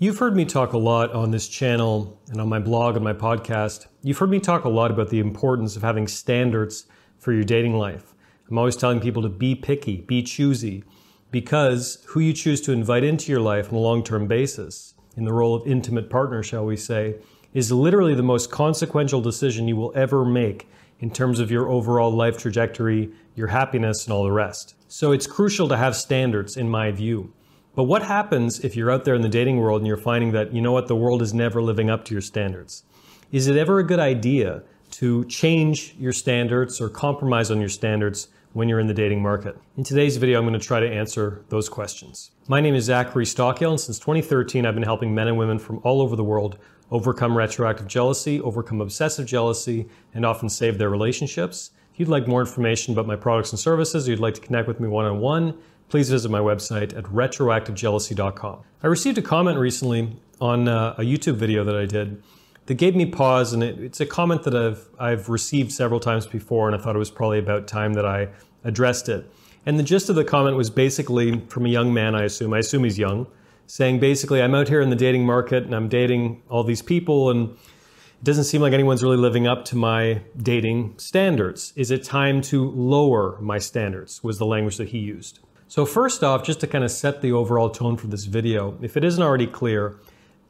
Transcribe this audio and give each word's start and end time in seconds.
You've 0.00 0.18
heard 0.18 0.34
me 0.34 0.44
talk 0.44 0.72
a 0.72 0.78
lot 0.78 1.12
on 1.12 1.30
this 1.30 1.46
channel 1.46 2.20
and 2.28 2.40
on 2.40 2.48
my 2.48 2.58
blog 2.58 2.96
and 2.96 3.04
my 3.04 3.12
podcast. 3.12 3.86
You've 4.02 4.18
heard 4.18 4.28
me 4.28 4.40
talk 4.40 4.64
a 4.64 4.68
lot 4.68 4.90
about 4.90 5.08
the 5.08 5.20
importance 5.20 5.76
of 5.76 5.82
having 5.82 6.08
standards 6.08 6.86
for 7.16 7.32
your 7.32 7.44
dating 7.44 7.78
life. 7.78 8.12
I'm 8.50 8.58
always 8.58 8.74
telling 8.74 8.98
people 8.98 9.22
to 9.22 9.28
be 9.28 9.54
picky, 9.54 9.98
be 9.98 10.24
choosy, 10.24 10.82
because 11.30 12.04
who 12.08 12.18
you 12.18 12.32
choose 12.32 12.60
to 12.62 12.72
invite 12.72 13.04
into 13.04 13.30
your 13.30 13.40
life 13.40 13.68
on 13.68 13.76
a 13.76 13.80
long 13.80 14.02
term 14.02 14.26
basis, 14.26 14.94
in 15.16 15.26
the 15.26 15.32
role 15.32 15.54
of 15.54 15.64
intimate 15.64 16.10
partner, 16.10 16.42
shall 16.42 16.66
we 16.66 16.76
say, 16.76 17.14
is 17.52 17.70
literally 17.70 18.16
the 18.16 18.22
most 18.24 18.50
consequential 18.50 19.20
decision 19.20 19.68
you 19.68 19.76
will 19.76 19.92
ever 19.94 20.24
make 20.24 20.68
in 20.98 21.08
terms 21.08 21.38
of 21.38 21.52
your 21.52 21.68
overall 21.68 22.10
life 22.10 22.36
trajectory, 22.36 23.12
your 23.36 23.46
happiness, 23.46 24.06
and 24.06 24.12
all 24.12 24.24
the 24.24 24.32
rest. 24.32 24.74
So 24.88 25.12
it's 25.12 25.28
crucial 25.28 25.68
to 25.68 25.76
have 25.76 25.94
standards, 25.94 26.56
in 26.56 26.68
my 26.68 26.90
view. 26.90 27.32
But 27.74 27.84
what 27.84 28.04
happens 28.04 28.60
if 28.60 28.76
you're 28.76 28.90
out 28.90 29.04
there 29.04 29.16
in 29.16 29.22
the 29.22 29.28
dating 29.28 29.58
world 29.58 29.80
and 29.80 29.86
you're 29.86 29.96
finding 29.96 30.30
that, 30.30 30.54
you 30.54 30.60
know 30.60 30.70
what, 30.70 30.86
the 30.86 30.94
world 30.94 31.20
is 31.22 31.34
never 31.34 31.60
living 31.60 31.90
up 31.90 32.04
to 32.04 32.14
your 32.14 32.20
standards? 32.20 32.84
Is 33.32 33.48
it 33.48 33.56
ever 33.56 33.80
a 33.80 33.84
good 33.84 33.98
idea 33.98 34.62
to 34.92 35.24
change 35.24 35.96
your 35.98 36.12
standards 36.12 36.80
or 36.80 36.88
compromise 36.88 37.50
on 37.50 37.58
your 37.58 37.68
standards 37.68 38.28
when 38.52 38.68
you're 38.68 38.78
in 38.78 38.86
the 38.86 38.94
dating 38.94 39.20
market? 39.20 39.58
In 39.76 39.82
today's 39.82 40.18
video, 40.18 40.38
I'm 40.38 40.44
going 40.44 40.58
to 40.58 40.64
try 40.64 40.78
to 40.78 40.88
answer 40.88 41.44
those 41.48 41.68
questions. 41.68 42.30
My 42.46 42.60
name 42.60 42.76
is 42.76 42.84
Zachary 42.84 43.24
Stockill, 43.24 43.70
and 43.70 43.80
since 43.80 43.98
2013, 43.98 44.66
I've 44.66 44.74
been 44.74 44.84
helping 44.84 45.12
men 45.12 45.26
and 45.26 45.36
women 45.36 45.58
from 45.58 45.80
all 45.82 46.00
over 46.00 46.14
the 46.14 46.22
world 46.22 46.58
overcome 46.92 47.36
retroactive 47.36 47.88
jealousy, 47.88 48.40
overcome 48.40 48.82
obsessive 48.82 49.26
jealousy, 49.26 49.88
and 50.12 50.24
often 50.24 50.48
save 50.48 50.78
their 50.78 50.90
relationships. 50.90 51.72
If 51.92 51.98
you'd 51.98 52.08
like 52.08 52.28
more 52.28 52.40
information 52.40 52.92
about 52.92 53.08
my 53.08 53.16
products 53.16 53.50
and 53.50 53.58
services, 53.58 54.06
or 54.06 54.12
you'd 54.12 54.20
like 54.20 54.34
to 54.34 54.40
connect 54.40 54.68
with 54.68 54.78
me 54.78 54.86
one 54.86 55.06
on 55.06 55.18
one, 55.18 55.58
please 55.94 56.10
visit 56.10 56.28
my 56.28 56.40
website 56.40 56.92
at 56.98 57.04
retroactivejealousy.com. 57.04 58.58
I 58.82 58.86
received 58.88 59.16
a 59.16 59.22
comment 59.22 59.60
recently 59.60 60.16
on 60.40 60.66
uh, 60.66 60.96
a 60.98 61.02
YouTube 61.02 61.36
video 61.36 61.62
that 61.62 61.76
I 61.76 61.86
did 61.86 62.20
that 62.66 62.74
gave 62.74 62.96
me 62.96 63.06
pause, 63.06 63.52
and 63.52 63.62
it, 63.62 63.78
it's 63.78 64.00
a 64.00 64.06
comment 64.06 64.42
that 64.42 64.56
I've, 64.56 64.88
I've 64.98 65.28
received 65.28 65.70
several 65.70 66.00
times 66.00 66.26
before, 66.26 66.66
and 66.66 66.74
I 66.74 66.82
thought 66.82 66.96
it 66.96 66.98
was 66.98 67.12
probably 67.12 67.38
about 67.38 67.68
time 67.68 67.94
that 67.94 68.04
I 68.04 68.26
addressed 68.64 69.08
it. 69.08 69.24
And 69.66 69.78
the 69.78 69.84
gist 69.84 70.08
of 70.08 70.16
the 70.16 70.24
comment 70.24 70.56
was 70.56 70.68
basically 70.68 71.38
from 71.46 71.64
a 71.64 71.68
young 71.68 71.94
man, 71.94 72.16
I 72.16 72.24
assume. 72.24 72.54
I 72.54 72.58
assume 72.58 72.82
he's 72.82 72.98
young, 72.98 73.28
saying 73.68 74.00
basically, 74.00 74.42
I'm 74.42 74.56
out 74.56 74.66
here 74.66 74.80
in 74.80 74.90
the 74.90 74.96
dating 74.96 75.24
market 75.24 75.62
and 75.62 75.76
I'm 75.76 75.88
dating 75.88 76.42
all 76.50 76.64
these 76.64 76.82
people, 76.82 77.30
and 77.30 77.50
it 77.50 78.24
doesn't 78.24 78.46
seem 78.50 78.60
like 78.60 78.72
anyone's 78.72 79.04
really 79.04 79.16
living 79.16 79.46
up 79.46 79.64
to 79.66 79.76
my 79.76 80.22
dating 80.36 80.94
standards. 80.96 81.72
Is 81.76 81.92
it 81.92 82.02
time 82.02 82.42
to 82.50 82.68
lower 82.68 83.38
my 83.40 83.58
standards? 83.58 84.24
Was 84.24 84.38
the 84.38 84.46
language 84.46 84.76
that 84.78 84.88
he 84.88 84.98
used. 84.98 85.38
So, 85.66 85.86
first 85.86 86.22
off, 86.22 86.44
just 86.44 86.60
to 86.60 86.66
kind 86.66 86.84
of 86.84 86.90
set 86.90 87.22
the 87.22 87.32
overall 87.32 87.70
tone 87.70 87.96
for 87.96 88.06
this 88.06 88.24
video, 88.24 88.76
if 88.82 88.96
it 88.96 89.04
isn't 89.04 89.22
already 89.22 89.46
clear, 89.46 89.96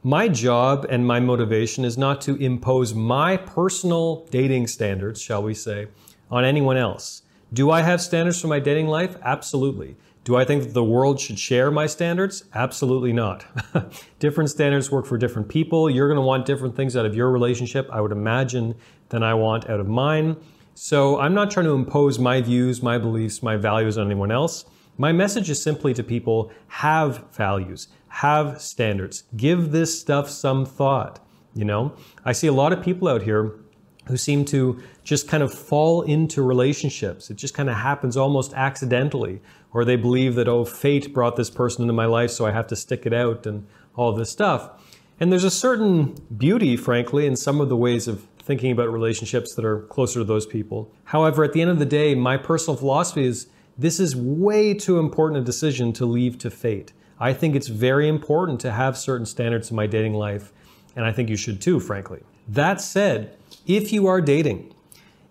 my 0.03 0.27
job 0.27 0.85
and 0.89 1.07
my 1.07 1.19
motivation 1.19 1.83
is 1.83 1.97
not 1.97 2.21
to 2.21 2.35
impose 2.35 2.93
my 2.93 3.37
personal 3.37 4.27
dating 4.29 4.67
standards, 4.67 5.21
shall 5.21 5.41
we 5.41 5.53
say, 5.53 5.87
on 6.29 6.45
anyone 6.45 6.77
else. 6.77 7.23
Do 7.53 7.71
I 7.71 7.81
have 7.81 8.01
standards 8.01 8.39
for 8.39 8.47
my 8.47 8.59
dating 8.59 8.87
life? 8.87 9.15
Absolutely. 9.23 9.95
Do 10.25 10.35
I 10.35 10.43
think 10.43 10.63
that 10.63 10.73
the 10.73 10.83
world 10.83 11.19
should 11.19 11.39
share 11.39 11.71
my 11.71 11.85
standards? 11.85 12.43
Absolutely 12.53 13.13
not. 13.13 13.45
different 14.19 14.49
standards 14.49 14.91
work 14.91 15.05
for 15.05 15.17
different 15.17 15.47
people. 15.47 15.89
You're 15.89 16.07
going 16.07 16.17
to 16.17 16.25
want 16.25 16.45
different 16.45 16.75
things 16.75 16.97
out 16.97 17.05
of 17.05 17.15
your 17.15 17.31
relationship, 17.31 17.87
I 17.91 18.01
would 18.01 18.11
imagine, 18.11 18.75
than 19.09 19.23
I 19.23 19.35
want 19.35 19.69
out 19.69 19.79
of 19.79 19.87
mine. 19.87 20.35
So 20.73 21.19
I'm 21.19 21.33
not 21.33 21.51
trying 21.51 21.67
to 21.67 21.73
impose 21.73 22.19
my 22.19 22.41
views, 22.41 22.81
my 22.83 22.97
beliefs, 22.97 23.41
my 23.41 23.55
values 23.55 23.97
on 23.97 24.07
anyone 24.07 24.31
else. 24.31 24.65
My 24.97 25.11
message 25.11 25.49
is 25.49 25.61
simply 25.61 25.93
to 25.93 26.03
people 26.03 26.51
have 26.67 27.25
values, 27.33 27.89
have 28.07 28.61
standards, 28.61 29.23
give 29.35 29.71
this 29.71 29.99
stuff 29.99 30.29
some 30.29 30.65
thought. 30.65 31.19
You 31.53 31.65
know, 31.65 31.95
I 32.23 32.31
see 32.31 32.47
a 32.47 32.53
lot 32.53 32.71
of 32.71 32.81
people 32.81 33.07
out 33.07 33.21
here 33.21 33.59
who 34.07 34.17
seem 34.17 34.45
to 34.45 34.81
just 35.03 35.27
kind 35.27 35.43
of 35.43 35.53
fall 35.53 36.01
into 36.03 36.41
relationships. 36.41 37.29
It 37.29 37.37
just 37.37 37.53
kind 37.53 37.69
of 37.69 37.75
happens 37.75 38.15
almost 38.15 38.53
accidentally, 38.53 39.41
or 39.73 39.83
they 39.83 39.95
believe 39.95 40.35
that, 40.35 40.47
oh, 40.47 40.63
fate 40.63 41.13
brought 41.13 41.35
this 41.35 41.49
person 41.49 41.81
into 41.81 41.93
my 41.93 42.05
life, 42.05 42.31
so 42.31 42.45
I 42.45 42.51
have 42.51 42.67
to 42.67 42.75
stick 42.75 43.05
it 43.05 43.13
out 43.13 43.45
and 43.45 43.67
all 43.95 44.13
this 44.13 44.29
stuff. 44.29 44.81
And 45.19 45.31
there's 45.31 45.43
a 45.43 45.51
certain 45.51 46.15
beauty, 46.37 46.77
frankly, 46.77 47.25
in 47.25 47.35
some 47.35 47.59
of 47.59 47.69
the 47.69 47.77
ways 47.77 48.07
of 48.07 48.27
thinking 48.37 48.71
about 48.71 48.91
relationships 48.91 49.55
that 49.55 49.65
are 49.65 49.81
closer 49.81 50.19
to 50.19 50.25
those 50.25 50.45
people. 50.45 50.93
However, 51.05 51.43
at 51.43 51.53
the 51.53 51.61
end 51.61 51.71
of 51.71 51.79
the 51.79 51.85
day, 51.85 52.13
my 52.15 52.37
personal 52.37 52.77
philosophy 52.77 53.25
is 53.25 53.47
this 53.77 53.99
is 53.99 54.15
way 54.15 54.73
too 54.73 54.99
important 54.99 55.41
a 55.41 55.43
decision 55.43 55.91
to 55.93 56.05
leave 56.05 56.37
to 56.39 56.49
fate. 56.49 56.93
I 57.19 57.33
think 57.33 57.55
it's 57.55 57.67
very 57.67 58.07
important 58.07 58.59
to 58.61 58.71
have 58.71 58.97
certain 58.97 59.25
standards 59.25 59.69
in 59.69 59.75
my 59.75 59.87
dating 59.87 60.13
life, 60.13 60.51
and 60.95 61.05
I 61.05 61.11
think 61.11 61.29
you 61.29 61.37
should 61.37 61.61
too, 61.61 61.79
frankly. 61.79 62.21
That 62.47 62.81
said, 62.81 63.37
if 63.65 63.91
you 63.91 64.07
are 64.07 64.21
dating 64.21 64.73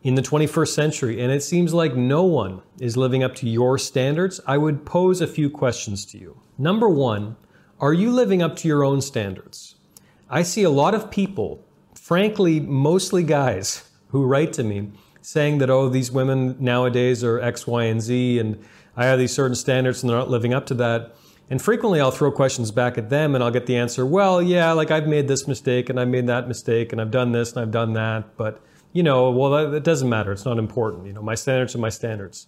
in 0.03 0.15
the 0.15 0.23
21st 0.23 0.69
century 0.69 1.23
and 1.23 1.33
it 1.33 1.43
seems 1.43 1.73
like 1.73 1.95
no 1.95 2.25
one 2.25 2.61
is 2.79 2.97
living 2.97 3.23
up 3.23 3.35
to 3.37 3.49
your 3.49 3.79
standards, 3.79 4.41
I 4.47 4.59
would 4.59 4.85
pose 4.85 5.21
a 5.21 5.27
few 5.27 5.49
questions 5.49 6.05
to 6.07 6.19
you. 6.19 6.41
Number 6.59 6.89
one, 6.89 7.37
are 7.81 7.93
you 7.93 8.11
living 8.11 8.43
up 8.43 8.57
to 8.57 8.69
your 8.69 8.85
own 8.85 9.01
standards? 9.01 9.77
I 10.29 10.43
see 10.43 10.63
a 10.63 10.71
lot 10.71 10.95
of 10.95 11.11
people, 11.11 11.65
frankly, 11.95 12.61
mostly 12.61 13.23
guys, 13.23 13.89
who 14.09 14.25
write 14.25 14.53
to 14.55 14.63
me 14.63 14.91
saying 15.25 15.57
that, 15.59 15.71
oh, 15.71 15.89
these 15.89 16.13
women 16.13 16.55
nowadays 16.61 17.25
are 17.25 17.41
X, 17.41 17.67
Y, 17.67 17.85
and 17.85 18.01
Z, 18.03 18.39
and 18.39 18.63
I 18.95 19.07
have 19.07 19.19
these 19.19 19.33
certain 19.33 19.55
standards 19.55 20.03
and 20.03 20.11
they're 20.11 20.19
not 20.19 20.29
living 20.29 20.53
up 20.53 20.67
to 20.67 20.75
that. 20.75 21.17
And 21.49 21.61
frequently 21.61 21.99
I'll 21.99 22.11
throw 22.11 22.31
questions 22.31 22.71
back 22.71 22.99
at 22.99 23.09
them 23.09 23.35
and 23.35 23.43
I'll 23.43 23.51
get 23.51 23.67
the 23.67 23.77
answer, 23.77 24.05
well, 24.05 24.43
yeah, 24.43 24.73
like 24.73 24.91
I've 24.91 25.07
made 25.07 25.27
this 25.27 25.49
mistake 25.49 25.89
and 25.89 25.99
I've 25.99 26.09
made 26.09 26.27
that 26.27 26.47
mistake 26.47 26.93
and 26.93 27.01
I've 27.01 27.11
done 27.11 27.33
this 27.33 27.53
and 27.53 27.61
I've 27.61 27.71
done 27.71 27.95
that, 27.95 28.37
but 28.37 28.61
you 28.93 29.03
know, 29.03 29.31
well, 29.31 29.75
it 29.75 29.83
doesn't 29.83 30.09
matter. 30.09 30.31
It's 30.31 30.45
not 30.45 30.59
important. 30.59 31.07
You 31.07 31.15
know, 31.15 31.23
my 31.23 31.35
standards 31.35 31.75
are 31.75 31.79
my 31.79 31.89
standards. 31.89 32.47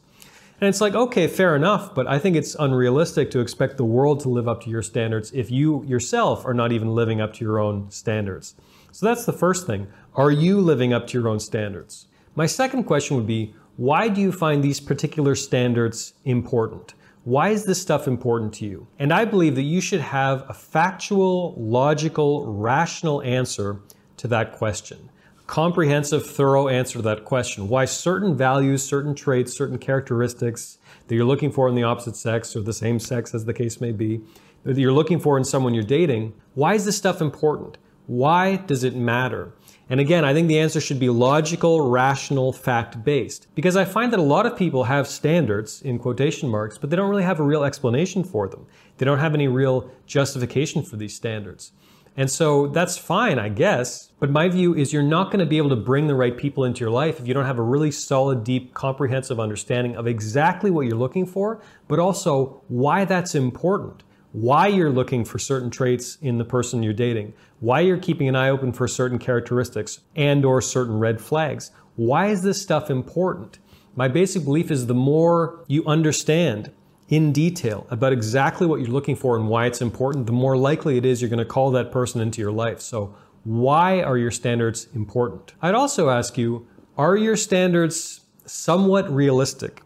And 0.60 0.69
it's 0.69 0.81
like, 0.81 0.94
okay, 0.94 1.26
fair 1.28 1.56
enough, 1.56 1.94
but 1.94 2.06
I 2.06 2.19
think 2.19 2.36
it's 2.36 2.54
unrealistic 2.54 3.31
to 3.32 3.41
expect 3.41 3.78
the 3.78 3.84
world 3.84 4.20
to 4.20 4.28
live 4.28 4.48
up 4.48 4.62
to 4.65 4.70
your 4.70 4.82
standards 4.82 5.32
if 5.32 5.50
you 5.50 5.82
yourself 5.84 6.47
are 6.47 6.54
not 6.54 6.72
even 6.72 6.94
living 6.94 7.20
up 7.20 7.34
to 7.34 7.44
your 7.44 7.59
own 7.59 7.91
standards. 7.91 8.54
So 8.92 9.06
that's 9.06 9.25
the 9.25 9.32
first 9.32 9.66
thing. 9.66 9.88
Are 10.15 10.31
you 10.31 10.60
living 10.60 10.92
up 10.92 11.06
to 11.09 11.19
your 11.19 11.28
own 11.28 11.41
standards? 11.41 12.06
My 12.36 12.44
second 12.44 12.84
question 12.84 13.16
would 13.16 13.26
be 13.26 13.54
why 13.76 14.08
do 14.08 14.20
you 14.20 14.30
find 14.30 14.62
these 14.62 14.78
particular 14.78 15.34
standards 15.34 16.12
important? 16.26 16.92
Why 17.24 17.48
is 17.48 17.64
this 17.64 17.80
stuff 17.80 18.06
important 18.06 18.52
to 18.54 18.66
you? 18.66 18.86
And 18.98 19.10
I 19.10 19.24
believe 19.24 19.54
that 19.54 19.62
you 19.62 19.80
should 19.80 20.02
have 20.02 20.44
a 20.47 20.52
factual, 20.52 21.54
logical, 21.56 22.47
rational 22.47 23.22
answer 23.22 23.80
to 24.19 24.28
that 24.28 24.52
question. 24.52 25.08
A 25.41 25.44
comprehensive, 25.44 26.26
thorough 26.26 26.69
answer 26.69 26.98
to 26.98 27.02
that 27.02 27.24
question. 27.24 27.69
Why 27.69 27.86
certain 27.86 28.36
values, 28.36 28.84
certain 28.84 29.14
traits, 29.14 29.56
certain 29.56 29.78
characteristics 29.78 30.76
that 31.08 31.14
you're 31.14 31.24
looking 31.24 31.50
for 31.50 31.70
in 31.70 31.74
the 31.74 31.84
opposite 31.84 32.16
sex 32.16 32.54
or 32.54 32.60
the 32.60 32.74
same 32.74 32.98
sex, 32.98 33.34
as 33.34 33.47
the 33.47 33.54
case 33.54 33.80
may 33.80 33.92
be, 33.92 34.20
that 34.64 34.76
you're 34.76 34.92
looking 34.92 35.20
for 35.20 35.38
in 35.38 35.44
someone 35.44 35.72
you're 35.72 35.84
dating, 35.84 36.34
why 36.53 36.74
is 36.74 36.84
this 36.84 36.98
stuff 36.98 37.22
important? 37.22 37.78
Why 38.06 38.56
does 38.56 38.84
it 38.84 38.94
matter? 38.94 39.53
And 39.88 40.00
again, 40.00 40.24
I 40.24 40.34
think 40.34 40.48
the 40.48 40.58
answer 40.58 40.80
should 40.80 40.98
be 40.98 41.08
logical, 41.08 41.88
rational, 41.88 42.52
fact 42.52 43.04
based. 43.04 43.47
Because 43.54 43.76
I 43.76 43.84
find 43.84 44.12
that 44.12 44.19
a 44.19 44.22
lot 44.22 44.44
of 44.44 44.56
people 44.56 44.84
have 44.84 45.06
standards, 45.06 45.80
in 45.80 45.98
quotation 45.98 46.48
marks, 46.48 46.76
but 46.76 46.91
they 46.91 46.97
don't 46.97 47.08
really 47.10 47.22
have 47.22 47.38
a 47.38 47.44
real 47.44 47.62
explanation 47.62 48.24
for 48.24 48.48
them. 48.48 48.66
They 48.98 49.04
don't 49.04 49.20
have 49.20 49.34
any 49.34 49.47
real 49.47 49.91
justification 50.06 50.82
for 50.82 50.97
these 50.97 51.14
standards. 51.14 51.70
And 52.16 52.30
so 52.30 52.66
that's 52.69 52.97
fine, 52.97 53.38
I 53.38 53.48
guess. 53.48 54.10
But 54.19 54.30
my 54.30 54.48
view 54.48 54.74
is 54.74 54.92
you're 54.92 55.02
not 55.02 55.26
going 55.26 55.41
to 55.41 55.47
be 55.47 55.58
able 55.58 55.69
to 55.69 55.76
bring 55.76 56.06
the 56.06 56.14
right 56.14 56.36
people 56.36 56.64
into 56.64 56.80
your 56.80 56.91
life 56.91 57.20
if 57.20 57.28
you 57.28 57.34
don't 57.34 57.44
have 57.44 57.58
a 57.58 57.62
really 57.62 57.91
solid, 57.91 58.42
deep, 58.42 58.74
comprehensive 58.74 59.38
understanding 59.38 59.97
of 59.97 60.06
exactly 60.06 60.70
what 60.70 60.86
you're 60.86 60.97
looking 60.97 61.26
for, 61.26 61.60
but 61.86 61.98
also 61.98 62.62
why 62.68 63.04
that's 63.04 63.34
important 63.34 64.03
why 64.36 64.66
you're 64.66 64.91
looking 64.91 65.24
for 65.24 65.38
certain 65.38 65.70
traits 65.70 66.19
in 66.20 66.36
the 66.36 66.44
person 66.44 66.82
you're 66.82 66.92
dating, 66.92 67.33
why 67.60 67.80
you're 67.80 67.97
keeping 67.97 68.28
an 68.28 68.36
eye 68.36 68.50
open 68.50 68.71
for 68.71 68.86
certain 68.86 69.18
characteristics 69.18 70.00
and 70.15 70.44
or 70.44 70.60
certain 70.60 70.98
red 70.98 71.22
flags. 71.22 71.71
Why 71.94 72.27
is 72.27 72.42
this 72.42 72.60
stuff 72.60 72.91
important? 72.91 73.59
My 73.94 74.09
basic 74.09 74.44
belief 74.44 74.71
is 74.71 74.88
the 74.88 74.94
more 74.94 75.65
you 75.68 75.86
understand 75.86 76.71
in 77.09 77.33
detail 77.33 77.86
about 77.88 78.12
exactly 78.12 78.66
what 78.66 78.80
you're 78.80 78.91
looking 78.91 79.16
for 79.16 79.38
and 79.38 79.48
why 79.48 79.65
it's 79.65 79.80
important, 79.80 80.27
the 80.27 80.33
more 80.33 80.54
likely 80.54 80.98
it 80.98 81.06
is 81.06 81.22
you're 81.22 81.30
going 81.30 81.39
to 81.39 81.47
call 81.47 81.71
that 81.71 81.91
person 81.91 82.21
into 82.21 82.42
your 82.42 82.53
life. 82.53 82.82
So, 82.82 83.15
why 83.44 84.03
are 84.03 84.18
your 84.18 84.32
standards 84.32 84.89
important? 84.94 85.54
I'd 85.62 85.74
also 85.74 86.10
ask 86.10 86.36
you, 86.36 86.66
are 86.98 87.16
your 87.16 87.36
standards 87.36 88.21
somewhat 88.44 89.10
realistic? 89.10 89.80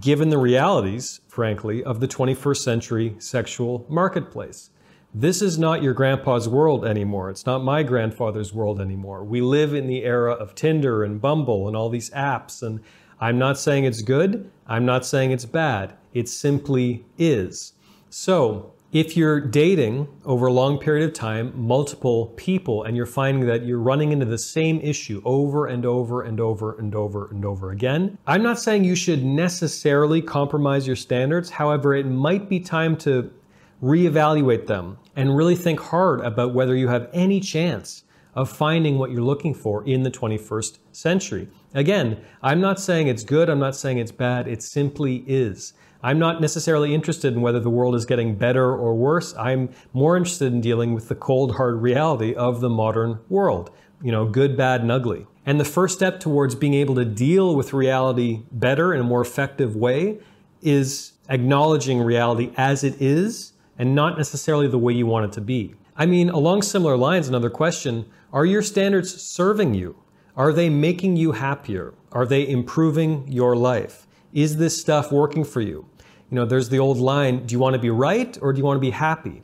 Given 0.00 0.28
the 0.28 0.38
realities, 0.38 1.20
frankly, 1.28 1.82
of 1.82 2.00
the 2.00 2.08
21st 2.08 2.58
century 2.58 3.16
sexual 3.18 3.86
marketplace. 3.88 4.70
This 5.14 5.40
is 5.40 5.58
not 5.58 5.82
your 5.82 5.94
grandpa's 5.94 6.48
world 6.48 6.84
anymore. 6.84 7.30
It's 7.30 7.46
not 7.46 7.64
my 7.64 7.82
grandfather's 7.82 8.52
world 8.52 8.80
anymore. 8.80 9.24
We 9.24 9.40
live 9.40 9.72
in 9.72 9.86
the 9.86 10.04
era 10.04 10.32
of 10.32 10.54
Tinder 10.54 11.02
and 11.02 11.20
Bumble 11.20 11.66
and 11.66 11.76
all 11.76 11.88
these 11.88 12.10
apps. 12.10 12.62
And 12.62 12.80
I'm 13.18 13.38
not 13.38 13.58
saying 13.58 13.84
it's 13.84 14.02
good. 14.02 14.50
I'm 14.66 14.84
not 14.84 15.06
saying 15.06 15.30
it's 15.30 15.46
bad. 15.46 15.94
It 16.12 16.28
simply 16.28 17.06
is. 17.16 17.72
So, 18.10 18.74
If 18.90 19.18
you're 19.18 19.38
dating 19.38 20.08
over 20.24 20.46
a 20.46 20.52
long 20.52 20.78
period 20.78 21.06
of 21.06 21.12
time, 21.12 21.52
multiple 21.54 22.32
people, 22.36 22.84
and 22.84 22.96
you're 22.96 23.04
finding 23.04 23.46
that 23.46 23.66
you're 23.66 23.78
running 23.78 24.12
into 24.12 24.24
the 24.24 24.38
same 24.38 24.80
issue 24.80 25.20
over 25.26 25.66
and 25.66 25.84
over 25.84 26.22
and 26.22 26.40
over 26.40 26.72
and 26.78 26.94
over 26.94 27.28
and 27.28 27.44
over 27.44 27.70
again, 27.70 28.16
I'm 28.26 28.42
not 28.42 28.58
saying 28.58 28.84
you 28.84 28.94
should 28.94 29.22
necessarily 29.22 30.22
compromise 30.22 30.86
your 30.86 30.96
standards. 30.96 31.50
However, 31.50 31.94
it 31.94 32.06
might 32.06 32.48
be 32.48 32.60
time 32.60 32.96
to 32.98 33.30
reevaluate 33.82 34.66
them 34.66 34.96
and 35.16 35.36
really 35.36 35.54
think 35.54 35.80
hard 35.80 36.22
about 36.22 36.54
whether 36.54 36.74
you 36.74 36.88
have 36.88 37.10
any 37.12 37.40
chance 37.40 38.04
of 38.38 38.48
finding 38.48 38.98
what 38.98 39.10
you're 39.10 39.20
looking 39.20 39.52
for 39.52 39.84
in 39.84 40.04
the 40.04 40.10
21st 40.12 40.78
century. 40.92 41.48
Again, 41.74 42.20
I'm 42.40 42.60
not 42.60 42.78
saying 42.78 43.08
it's 43.08 43.24
good, 43.24 43.50
I'm 43.50 43.58
not 43.58 43.74
saying 43.74 43.98
it's 43.98 44.12
bad, 44.12 44.46
it 44.46 44.62
simply 44.62 45.24
is. 45.26 45.72
I'm 46.04 46.20
not 46.20 46.40
necessarily 46.40 46.94
interested 46.94 47.34
in 47.34 47.40
whether 47.40 47.58
the 47.58 47.68
world 47.68 47.96
is 47.96 48.06
getting 48.06 48.36
better 48.36 48.76
or 48.76 48.94
worse. 48.94 49.34
I'm 49.36 49.70
more 49.92 50.16
interested 50.16 50.52
in 50.52 50.60
dealing 50.60 50.94
with 50.94 51.08
the 51.08 51.16
cold, 51.16 51.56
hard 51.56 51.82
reality 51.82 52.32
of 52.32 52.60
the 52.60 52.68
modern 52.68 53.18
world. 53.28 53.72
You 54.04 54.12
know, 54.12 54.24
good, 54.24 54.56
bad, 54.56 54.82
and 54.82 54.92
ugly. 54.92 55.26
And 55.44 55.58
the 55.58 55.64
first 55.64 55.96
step 55.96 56.20
towards 56.20 56.54
being 56.54 56.74
able 56.74 56.94
to 56.94 57.04
deal 57.04 57.56
with 57.56 57.72
reality 57.72 58.44
better 58.52 58.94
in 58.94 59.00
a 59.00 59.04
more 59.04 59.20
effective 59.20 59.74
way 59.74 60.20
is 60.62 61.14
acknowledging 61.28 62.00
reality 62.00 62.52
as 62.56 62.84
it 62.84 63.02
is 63.02 63.54
and 63.76 63.96
not 63.96 64.16
necessarily 64.16 64.68
the 64.68 64.78
way 64.78 64.92
you 64.92 65.06
want 65.06 65.24
it 65.24 65.32
to 65.32 65.40
be. 65.40 65.74
I 66.00 66.06
mean, 66.06 66.30
along 66.30 66.62
similar 66.62 66.96
lines, 66.96 67.28
another 67.28 67.50
question 67.50 68.06
are 68.32 68.46
your 68.46 68.62
standards 68.62 69.20
serving 69.20 69.74
you? 69.74 69.96
Are 70.36 70.52
they 70.52 70.70
making 70.70 71.16
you 71.16 71.32
happier? 71.32 71.92
Are 72.12 72.24
they 72.24 72.48
improving 72.48 73.26
your 73.26 73.56
life? 73.56 74.06
Is 74.32 74.58
this 74.58 74.80
stuff 74.80 75.10
working 75.10 75.42
for 75.42 75.60
you? 75.60 75.88
You 76.30 76.36
know, 76.36 76.44
there's 76.44 76.68
the 76.68 76.78
old 76.78 76.98
line, 76.98 77.46
do 77.46 77.52
you 77.54 77.58
want 77.58 77.74
to 77.74 77.80
be 77.80 77.90
right 77.90 78.38
or 78.40 78.52
do 78.52 78.58
you 78.58 78.64
want 78.64 78.76
to 78.76 78.80
be 78.80 78.90
happy? 78.90 79.42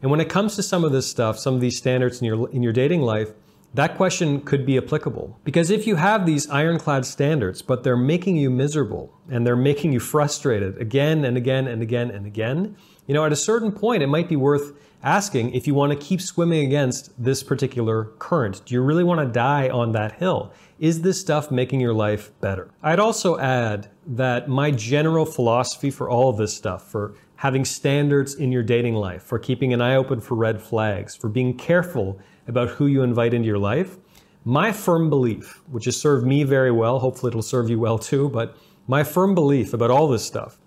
And 0.00 0.10
when 0.10 0.18
it 0.18 0.28
comes 0.28 0.56
to 0.56 0.62
some 0.62 0.82
of 0.82 0.90
this 0.90 1.06
stuff, 1.06 1.38
some 1.38 1.54
of 1.54 1.60
these 1.60 1.78
standards 1.78 2.20
in 2.20 2.26
your 2.26 2.50
in 2.50 2.62
your 2.62 2.72
dating 2.72 3.02
life, 3.02 3.32
that 3.74 3.96
question 3.96 4.40
could 4.42 4.66
be 4.66 4.76
applicable. 4.76 5.38
Because 5.44 5.70
if 5.70 5.86
you 5.86 5.96
have 5.96 6.26
these 6.26 6.48
ironclad 6.50 7.06
standards, 7.06 7.62
but 7.62 7.82
they're 7.82 7.96
making 7.96 8.36
you 8.36 8.50
miserable 8.50 9.18
and 9.30 9.46
they're 9.46 9.56
making 9.56 9.92
you 9.92 10.00
frustrated 10.00 10.78
again 10.78 11.24
and 11.24 11.36
again 11.36 11.66
and 11.66 11.82
again 11.82 12.10
and 12.10 12.26
again, 12.26 12.76
you 13.06 13.14
know, 13.14 13.24
at 13.24 13.32
a 13.32 13.36
certain 13.36 13.72
point, 13.72 14.02
it 14.02 14.08
might 14.08 14.28
be 14.28 14.36
worth 14.36 14.72
asking 15.02 15.52
if 15.54 15.66
you 15.66 15.74
want 15.74 15.92
to 15.92 15.98
keep 15.98 16.20
swimming 16.20 16.64
against 16.64 17.10
this 17.22 17.42
particular 17.42 18.04
current. 18.18 18.62
Do 18.64 18.74
you 18.74 18.82
really 18.82 19.04
want 19.04 19.20
to 19.20 19.26
die 19.26 19.68
on 19.68 19.92
that 19.92 20.12
hill? 20.12 20.52
Is 20.78 21.02
this 21.02 21.20
stuff 21.20 21.50
making 21.50 21.80
your 21.80 21.94
life 21.94 22.30
better? 22.40 22.70
I'd 22.82 23.00
also 23.00 23.38
add 23.38 23.88
that 24.06 24.48
my 24.48 24.70
general 24.70 25.24
philosophy 25.24 25.90
for 25.90 26.10
all 26.10 26.28
of 26.28 26.36
this 26.36 26.54
stuff, 26.54 26.90
for 26.90 27.14
having 27.36 27.64
standards 27.64 28.34
in 28.34 28.52
your 28.52 28.62
dating 28.62 28.94
life, 28.94 29.22
for 29.22 29.38
keeping 29.38 29.72
an 29.72 29.80
eye 29.80 29.96
open 29.96 30.20
for 30.20 30.34
red 30.34 30.60
flags, 30.60 31.16
for 31.16 31.28
being 31.28 31.56
careful 31.56 32.20
about 32.48 32.68
who 32.70 32.86
you 32.86 33.02
invite 33.02 33.34
into 33.34 33.46
your 33.46 33.58
life, 33.58 33.96
my 34.44 34.72
firm 34.72 35.08
belief, 35.08 35.62
which 35.70 35.84
has 35.84 35.96
served 35.96 36.26
me 36.26 36.42
very 36.42 36.72
well, 36.72 36.98
hopefully 36.98 37.30
it'll 37.30 37.42
serve 37.42 37.70
you 37.70 37.78
well 37.78 37.98
too, 37.98 38.28
but 38.28 38.56
my 38.88 39.04
firm 39.04 39.34
belief 39.34 39.72
about 39.72 39.90
all 39.90 40.08
this 40.08 40.24
stuff 40.24 40.58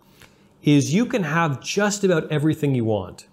is 0.63 0.93
you 0.93 1.05
can 1.05 1.23
have 1.23 1.61
just 1.61 2.03
about 2.03 2.31
everything 2.31 2.73
you 2.73 2.85
want 2.85 3.27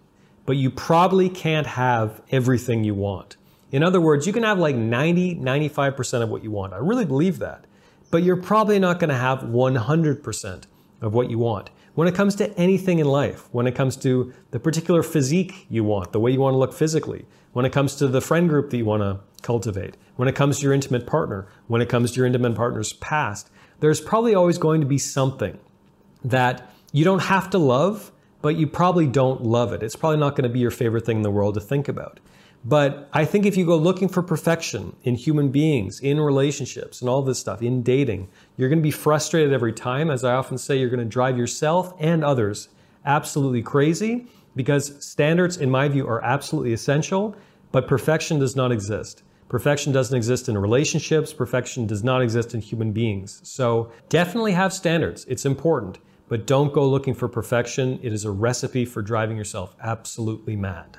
but 0.46 0.56
you 0.56 0.70
probably 0.70 1.28
can't 1.28 1.66
have 1.66 2.20
everything 2.30 2.84
you 2.84 2.94
want. 2.94 3.36
In 3.70 3.82
other 3.82 4.00
words, 4.00 4.26
you 4.26 4.32
can 4.32 4.42
have 4.42 4.58
like 4.58 4.76
90, 4.76 5.36
95% 5.36 6.22
of 6.22 6.28
what 6.28 6.42
you 6.42 6.50
want. 6.50 6.72
I 6.72 6.78
really 6.78 7.04
believe 7.04 7.38
that. 7.38 7.64
But 8.10 8.22
you're 8.22 8.36
probably 8.36 8.78
not 8.78 8.98
going 8.98 9.08
to 9.08 9.16
have 9.16 9.40
100% 9.40 10.64
of 11.00 11.14
what 11.14 11.30
you 11.30 11.38
want. 11.38 11.70
When 11.94 12.08
it 12.08 12.14
comes 12.14 12.34
to 12.36 12.50
anything 12.58 13.00
in 13.00 13.06
life, 13.06 13.48
when 13.52 13.66
it 13.66 13.74
comes 13.74 13.96
to 13.98 14.32
the 14.50 14.58
particular 14.58 15.02
physique 15.02 15.66
you 15.68 15.84
want, 15.84 16.12
the 16.12 16.20
way 16.20 16.30
you 16.30 16.40
want 16.40 16.54
to 16.54 16.58
look 16.58 16.72
physically, 16.72 17.26
when 17.52 17.66
it 17.66 17.72
comes 17.72 17.96
to 17.96 18.08
the 18.08 18.22
friend 18.22 18.48
group 18.48 18.70
that 18.70 18.78
you 18.78 18.86
want 18.86 19.02
to 19.02 19.20
cultivate, 19.42 19.96
when 20.16 20.26
it 20.26 20.34
comes 20.34 20.58
to 20.58 20.62
your 20.62 20.72
intimate 20.72 21.06
partner, 21.06 21.48
when 21.66 21.82
it 21.82 21.90
comes 21.90 22.12
to 22.12 22.16
your 22.16 22.26
intimate 22.26 22.54
partner's 22.54 22.94
past, 22.94 23.50
there's 23.80 24.00
probably 24.00 24.34
always 24.34 24.56
going 24.56 24.80
to 24.80 24.86
be 24.86 24.96
something 24.96 25.58
that 26.24 26.72
you 26.92 27.04
don't 27.04 27.22
have 27.22 27.50
to 27.50 27.58
love, 27.58 28.10
but 28.40 28.56
you 28.56 28.66
probably 28.66 29.06
don't 29.06 29.42
love 29.42 29.72
it. 29.72 29.82
It's 29.82 29.96
probably 29.96 30.18
not 30.18 30.30
going 30.30 30.44
to 30.44 30.48
be 30.48 30.60
your 30.60 30.70
favorite 30.70 31.04
thing 31.04 31.18
in 31.18 31.22
the 31.22 31.30
world 31.30 31.54
to 31.54 31.60
think 31.60 31.88
about. 31.88 32.20
But 32.64 33.08
I 33.12 33.24
think 33.24 33.44
if 33.44 33.56
you 33.56 33.66
go 33.66 33.76
looking 33.76 34.08
for 34.08 34.22
perfection 34.22 34.94
in 35.02 35.16
human 35.16 35.48
beings, 35.50 35.98
in 35.98 36.20
relationships, 36.20 37.00
and 37.00 37.10
all 37.10 37.22
this 37.22 37.38
stuff, 37.38 37.60
in 37.60 37.82
dating, 37.82 38.28
you're 38.56 38.68
going 38.68 38.78
to 38.78 38.82
be 38.82 38.92
frustrated 38.92 39.52
every 39.52 39.72
time. 39.72 40.10
As 40.10 40.22
I 40.22 40.34
often 40.34 40.58
say, 40.58 40.76
you're 40.76 40.88
going 40.88 41.00
to 41.00 41.04
drive 41.04 41.36
yourself 41.36 41.92
and 41.98 42.24
others 42.24 42.68
absolutely 43.04 43.62
crazy 43.62 44.28
because 44.54 45.04
standards, 45.04 45.56
in 45.56 45.70
my 45.70 45.88
view, 45.88 46.06
are 46.06 46.22
absolutely 46.22 46.72
essential, 46.72 47.34
but 47.72 47.88
perfection 47.88 48.38
does 48.38 48.54
not 48.54 48.70
exist. 48.70 49.24
Perfection 49.48 49.92
doesn't 49.92 50.16
exist 50.16 50.48
in 50.48 50.56
relationships, 50.56 51.32
perfection 51.32 51.86
does 51.86 52.04
not 52.04 52.22
exist 52.22 52.54
in 52.54 52.60
human 52.60 52.92
beings. 52.92 53.40
So 53.42 53.90
definitely 54.08 54.52
have 54.52 54.72
standards, 54.72 55.24
it's 55.26 55.44
important. 55.44 55.98
But 56.28 56.46
don't 56.46 56.72
go 56.72 56.88
looking 56.88 57.12
for 57.12 57.28
perfection. 57.28 58.00
It 58.02 58.10
is 58.10 58.24
a 58.24 58.30
recipe 58.30 58.86
for 58.86 59.02
driving 59.02 59.36
yourself 59.36 59.76
absolutely 59.82 60.56
mad. 60.56 60.98